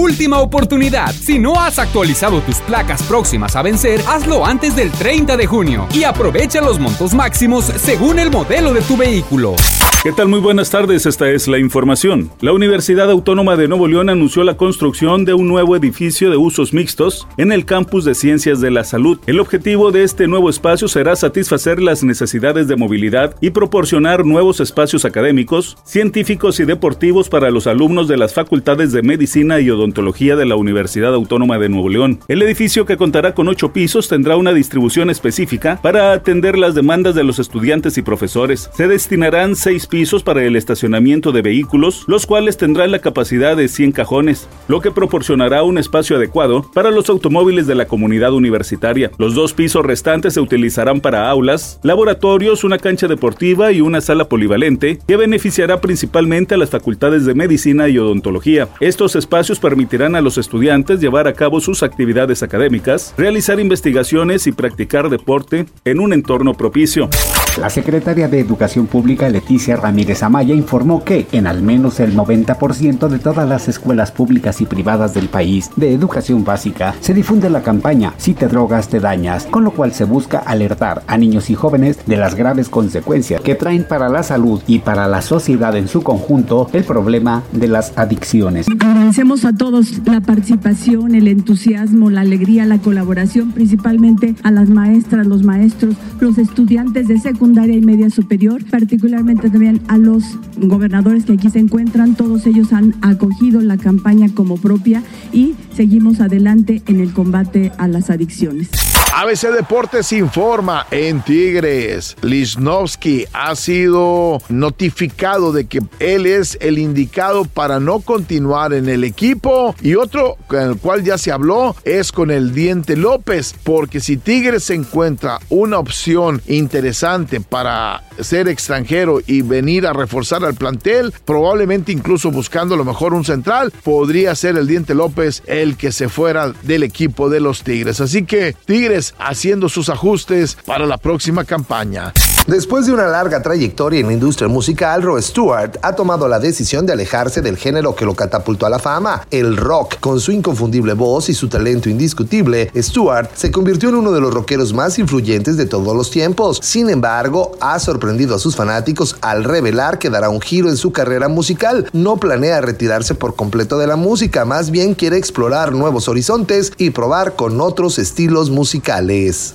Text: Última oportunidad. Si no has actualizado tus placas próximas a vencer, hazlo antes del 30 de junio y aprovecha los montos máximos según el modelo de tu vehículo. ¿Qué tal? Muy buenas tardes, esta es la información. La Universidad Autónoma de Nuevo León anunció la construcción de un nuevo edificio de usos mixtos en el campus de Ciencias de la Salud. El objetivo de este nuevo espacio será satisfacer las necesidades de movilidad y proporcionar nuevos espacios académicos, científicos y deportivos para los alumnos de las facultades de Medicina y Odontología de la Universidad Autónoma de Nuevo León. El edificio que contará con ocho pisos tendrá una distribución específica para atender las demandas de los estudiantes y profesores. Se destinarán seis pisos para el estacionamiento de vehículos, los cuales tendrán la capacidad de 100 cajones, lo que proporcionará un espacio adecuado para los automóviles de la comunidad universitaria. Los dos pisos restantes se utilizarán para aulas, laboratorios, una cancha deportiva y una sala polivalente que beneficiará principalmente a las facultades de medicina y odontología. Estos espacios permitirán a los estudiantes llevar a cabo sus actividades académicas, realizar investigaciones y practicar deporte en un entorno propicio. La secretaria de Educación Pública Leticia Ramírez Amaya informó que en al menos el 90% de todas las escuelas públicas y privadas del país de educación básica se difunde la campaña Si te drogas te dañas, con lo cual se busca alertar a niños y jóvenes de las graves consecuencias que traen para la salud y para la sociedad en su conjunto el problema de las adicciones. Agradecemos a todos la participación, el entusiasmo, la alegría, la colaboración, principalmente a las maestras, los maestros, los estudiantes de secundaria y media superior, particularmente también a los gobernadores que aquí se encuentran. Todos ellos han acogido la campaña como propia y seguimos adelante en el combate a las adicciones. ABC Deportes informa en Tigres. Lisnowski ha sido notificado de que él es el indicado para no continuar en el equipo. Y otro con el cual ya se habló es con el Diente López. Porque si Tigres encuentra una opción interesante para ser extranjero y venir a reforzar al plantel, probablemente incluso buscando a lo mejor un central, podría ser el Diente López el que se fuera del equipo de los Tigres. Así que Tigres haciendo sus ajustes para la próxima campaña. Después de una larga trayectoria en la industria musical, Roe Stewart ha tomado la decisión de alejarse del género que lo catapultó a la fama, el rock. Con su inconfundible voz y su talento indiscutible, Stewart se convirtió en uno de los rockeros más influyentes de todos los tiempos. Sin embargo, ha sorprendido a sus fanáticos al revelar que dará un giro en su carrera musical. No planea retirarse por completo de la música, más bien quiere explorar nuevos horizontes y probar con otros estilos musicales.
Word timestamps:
Última 0.00 0.40
oportunidad. 0.40 1.12
Si 1.12 1.38
no 1.38 1.60
has 1.60 1.78
actualizado 1.78 2.40
tus 2.40 2.56
placas 2.60 3.02
próximas 3.02 3.54
a 3.54 3.60
vencer, 3.60 4.00
hazlo 4.08 4.46
antes 4.46 4.74
del 4.74 4.90
30 4.90 5.36
de 5.36 5.46
junio 5.46 5.86
y 5.92 6.04
aprovecha 6.04 6.62
los 6.62 6.78
montos 6.78 7.12
máximos 7.12 7.66
según 7.66 8.18
el 8.18 8.30
modelo 8.30 8.72
de 8.72 8.80
tu 8.80 8.96
vehículo. 8.96 9.56
¿Qué 10.02 10.12
tal? 10.12 10.28
Muy 10.28 10.40
buenas 10.40 10.70
tardes, 10.70 11.04
esta 11.04 11.28
es 11.28 11.46
la 11.46 11.58
información. 11.58 12.30
La 12.40 12.54
Universidad 12.54 13.10
Autónoma 13.10 13.58
de 13.58 13.68
Nuevo 13.68 13.86
León 13.86 14.08
anunció 14.08 14.44
la 14.44 14.56
construcción 14.56 15.26
de 15.26 15.34
un 15.34 15.46
nuevo 15.46 15.76
edificio 15.76 16.30
de 16.30 16.38
usos 16.38 16.72
mixtos 16.72 17.28
en 17.36 17.52
el 17.52 17.66
campus 17.66 18.06
de 18.06 18.14
Ciencias 18.14 18.62
de 18.62 18.70
la 18.70 18.84
Salud. 18.84 19.20
El 19.26 19.38
objetivo 19.38 19.92
de 19.92 20.04
este 20.04 20.26
nuevo 20.26 20.48
espacio 20.48 20.88
será 20.88 21.16
satisfacer 21.16 21.82
las 21.82 22.02
necesidades 22.02 22.66
de 22.66 22.76
movilidad 22.76 23.36
y 23.42 23.50
proporcionar 23.50 24.24
nuevos 24.24 24.60
espacios 24.60 25.04
académicos, 25.04 25.76
científicos 25.84 26.58
y 26.60 26.64
deportivos 26.64 27.28
para 27.28 27.50
los 27.50 27.66
alumnos 27.66 28.08
de 28.08 28.16
las 28.16 28.32
facultades 28.32 28.92
de 28.92 29.02
Medicina 29.02 29.60
y 29.60 29.68
Odontología 29.68 29.89
de 29.90 30.46
la 30.46 30.56
Universidad 30.56 31.14
Autónoma 31.14 31.58
de 31.58 31.68
Nuevo 31.68 31.88
León. 31.88 32.20
El 32.28 32.42
edificio 32.42 32.86
que 32.86 32.96
contará 32.96 33.34
con 33.34 33.48
ocho 33.48 33.72
pisos 33.72 34.08
tendrá 34.08 34.36
una 34.36 34.52
distribución 34.52 35.10
específica 35.10 35.78
para 35.82 36.12
atender 36.12 36.56
las 36.56 36.74
demandas 36.74 37.14
de 37.14 37.24
los 37.24 37.38
estudiantes 37.38 37.98
y 37.98 38.02
profesores. 38.02 38.70
Se 38.74 38.88
destinarán 38.88 39.56
seis 39.56 39.86
pisos 39.86 40.22
para 40.22 40.44
el 40.44 40.56
estacionamiento 40.56 41.32
de 41.32 41.42
vehículos, 41.42 42.04
los 42.06 42.26
cuales 42.26 42.56
tendrán 42.56 42.92
la 42.92 43.00
capacidad 43.00 43.56
de 43.56 43.68
100 43.68 43.92
cajones, 43.92 44.48
lo 44.68 44.80
que 44.80 44.90
proporcionará 44.90 45.62
un 45.64 45.76
espacio 45.76 46.16
adecuado 46.16 46.70
para 46.72 46.90
los 46.90 47.08
automóviles 47.08 47.66
de 47.66 47.74
la 47.74 47.86
comunidad 47.86 48.32
universitaria. 48.32 49.10
Los 49.18 49.34
dos 49.34 49.52
pisos 49.52 49.84
restantes 49.84 50.34
se 50.34 50.40
utilizarán 50.40 51.00
para 51.00 51.28
aulas, 51.28 51.78
laboratorios, 51.82 52.64
una 52.64 52.78
cancha 52.78 53.06
deportiva 53.06 53.72
y 53.72 53.80
una 53.80 54.00
sala 54.00 54.28
polivalente 54.28 54.98
que 55.06 55.16
beneficiará 55.16 55.80
principalmente 55.80 56.54
a 56.54 56.58
las 56.58 56.70
facultades 56.70 57.26
de 57.26 57.34
medicina 57.34 57.88
y 57.88 57.98
odontología. 57.98 58.68
Estos 58.80 59.16
espacios 59.16 59.58
permitirán 59.70 60.16
a 60.16 60.20
los 60.20 60.36
estudiantes 60.36 60.98
llevar 60.98 61.28
a 61.28 61.32
cabo 61.32 61.60
sus 61.60 61.84
actividades 61.84 62.42
académicas, 62.42 63.14
realizar 63.16 63.60
investigaciones 63.60 64.48
y 64.48 64.52
practicar 64.52 65.08
deporte 65.08 65.66
en 65.84 66.00
un 66.00 66.12
entorno 66.12 66.54
propicio. 66.54 67.08
La 67.56 67.68
secretaria 67.68 68.26
de 68.26 68.40
Educación 68.40 68.86
Pública 68.86 69.28
Leticia 69.28 69.76
Ramírez 69.76 70.22
Amaya 70.22 70.54
informó 70.54 71.04
que 71.04 71.26
en 71.32 71.46
al 71.46 71.62
menos 71.62 72.00
el 72.00 72.16
90% 72.16 73.08
de 73.08 73.18
todas 73.18 73.48
las 73.48 73.68
escuelas 73.68 74.12
públicas 74.12 74.60
y 74.60 74.66
privadas 74.66 75.14
del 75.14 75.28
país 75.28 75.70
de 75.76 75.92
educación 75.92 76.44
básica 76.44 76.94
se 77.00 77.12
difunde 77.12 77.50
la 77.50 77.62
campaña 77.62 78.14
Si 78.18 78.34
te 78.34 78.46
drogas 78.48 78.88
te 78.88 78.98
dañas, 78.98 79.46
con 79.46 79.64
lo 79.64 79.72
cual 79.72 79.92
se 79.92 80.04
busca 80.04 80.38
alertar 80.38 81.02
a 81.06 81.16
niños 81.16 81.50
y 81.50 81.54
jóvenes 81.54 81.98
de 82.06 82.16
las 82.16 82.34
graves 82.34 82.68
consecuencias 82.68 83.40
que 83.40 83.54
traen 83.54 83.84
para 83.84 84.08
la 84.08 84.22
salud 84.22 84.62
y 84.66 84.80
para 84.80 85.06
la 85.06 85.22
sociedad 85.22 85.76
en 85.76 85.86
su 85.86 86.02
conjunto 86.02 86.68
el 86.72 86.84
problema 86.84 87.42
de 87.52 87.68
las 87.68 87.96
adicciones. 87.96 88.66
Agradecemos 88.68 89.44
a 89.44 89.52
todos 89.60 90.00
la 90.06 90.22
participación, 90.22 91.14
el 91.14 91.28
entusiasmo, 91.28 92.08
la 92.08 92.22
alegría, 92.22 92.64
la 92.64 92.78
colaboración, 92.78 93.52
principalmente 93.52 94.34
a 94.42 94.50
las 94.50 94.70
maestras, 94.70 95.26
los 95.26 95.42
maestros, 95.42 95.96
los 96.18 96.38
estudiantes 96.38 97.08
de 97.08 97.18
secundaria 97.18 97.76
y 97.76 97.82
media 97.82 98.08
superior, 98.08 98.64
particularmente 98.70 99.50
también 99.50 99.82
a 99.88 99.98
los 99.98 100.24
gobernadores 100.56 101.26
que 101.26 101.34
aquí 101.34 101.50
se 101.50 101.58
encuentran. 101.58 102.14
Todos 102.14 102.46
ellos 102.46 102.72
han 102.72 102.94
acogido 103.02 103.60
la 103.60 103.76
campaña 103.76 104.30
como 104.34 104.56
propia 104.56 105.02
y 105.30 105.54
seguimos 105.76 106.20
adelante 106.20 106.82
en 106.86 107.00
el 107.00 107.12
combate 107.12 107.70
a 107.76 107.86
las 107.86 108.08
adicciones. 108.08 108.89
ABC 109.12 109.48
Deportes 109.48 110.12
informa 110.12 110.86
en 110.92 111.20
Tigres. 111.22 112.16
Lisnowski 112.22 113.26
ha 113.32 113.56
sido 113.56 114.40
notificado 114.48 115.52
de 115.52 115.66
que 115.66 115.80
él 115.98 116.26
es 116.26 116.56
el 116.60 116.78
indicado 116.78 117.44
para 117.44 117.80
no 117.80 118.00
continuar 118.00 118.72
en 118.72 118.88
el 118.88 119.02
equipo. 119.02 119.74
Y 119.82 119.96
otro 119.96 120.36
con 120.46 120.60
el 120.60 120.76
cual 120.76 121.02
ya 121.02 121.18
se 121.18 121.32
habló 121.32 121.74
es 121.84 122.12
con 122.12 122.30
el 122.30 122.54
Diente 122.54 122.96
López. 122.96 123.54
Porque 123.64 123.98
si 123.98 124.16
Tigres 124.16 124.70
encuentra 124.70 125.40
una 125.48 125.80
opción 125.80 126.40
interesante 126.46 127.40
para 127.40 128.04
ser 128.20 128.48
extranjero 128.48 129.20
y 129.26 129.42
venir 129.42 129.86
a 129.86 129.92
reforzar 129.92 130.44
al 130.44 130.54
plantel, 130.54 131.12
probablemente 131.24 131.90
incluso 131.90 132.30
buscando 132.30 132.74
a 132.74 132.78
lo 132.78 132.84
mejor 132.84 133.12
un 133.14 133.24
central, 133.24 133.72
podría 133.82 134.34
ser 134.36 134.56
el 134.56 134.68
Diente 134.68 134.94
López 134.94 135.42
el 135.46 135.76
que 135.76 135.90
se 135.90 136.08
fuera 136.08 136.52
del 136.62 136.84
equipo 136.84 137.28
de 137.28 137.40
los 137.40 137.64
Tigres. 137.64 138.00
Así 138.00 138.24
que 138.24 138.54
Tigres 138.66 138.99
haciendo 139.18 139.68
sus 139.68 139.88
ajustes 139.88 140.56
para 140.66 140.86
la 140.86 140.98
próxima 140.98 141.44
campaña. 141.44 142.12
Después 142.46 142.86
de 142.86 142.92
una 142.92 143.06
larga 143.06 143.42
trayectoria 143.42 144.00
en 144.00 144.06
la 144.06 144.12
industria 144.14 144.48
musical, 144.48 145.02
Roe 145.02 145.20
Stewart 145.22 145.78
ha 145.82 145.94
tomado 145.94 146.26
la 146.26 146.40
decisión 146.40 146.86
de 146.86 146.94
alejarse 146.94 147.42
del 147.42 147.56
género 147.56 147.94
que 147.94 148.04
lo 148.04 148.14
catapultó 148.14 148.66
a 148.66 148.70
la 148.70 148.78
fama, 148.78 149.26
el 149.30 149.56
rock. 149.56 150.00
Con 150.00 150.20
su 150.20 150.32
inconfundible 150.32 150.94
voz 150.94 151.28
y 151.28 151.34
su 151.34 151.48
talento 151.48 151.88
indiscutible, 151.88 152.70
Stewart 152.74 153.30
se 153.34 153.50
convirtió 153.50 153.90
en 153.90 153.96
uno 153.96 154.10
de 154.10 154.20
los 154.20 154.32
rockeros 154.32 154.72
más 154.72 154.98
influyentes 154.98 155.56
de 155.56 155.66
todos 155.66 155.94
los 155.94 156.10
tiempos. 156.10 156.58
Sin 156.62 156.88
embargo, 156.88 157.52
ha 157.60 157.78
sorprendido 157.78 158.34
a 158.34 158.38
sus 158.38 158.56
fanáticos 158.56 159.16
al 159.20 159.44
revelar 159.44 159.98
que 159.98 160.10
dará 160.10 160.28
un 160.30 160.40
giro 160.40 160.70
en 160.70 160.76
su 160.76 160.92
carrera 160.92 161.28
musical. 161.28 161.88
No 161.92 162.16
planea 162.16 162.60
retirarse 162.62 163.14
por 163.14 163.36
completo 163.36 163.78
de 163.78 163.86
la 163.86 163.96
música, 163.96 164.44
más 164.44 164.70
bien 164.70 164.94
quiere 164.94 165.18
explorar 165.18 165.72
nuevos 165.72 166.08
horizontes 166.08 166.72
y 166.78 166.90
probar 166.90 167.36
con 167.36 167.60
otros 167.60 167.98
estilos 167.98 168.50
musicales. 168.50 169.54